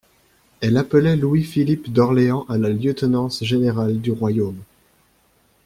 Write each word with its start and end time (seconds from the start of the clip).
Elle 0.61 0.77
appelait 0.77 1.15
Louis-Philippe 1.15 1.93
d'Orléans 1.93 2.47
à 2.49 2.57
la 2.57 2.69
lieutenance 2.69 3.43
générale 3.43 3.99
du 4.01 4.09
royaume. 4.11 4.57